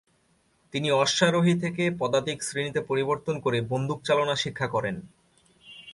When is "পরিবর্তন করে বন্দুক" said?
2.81-3.99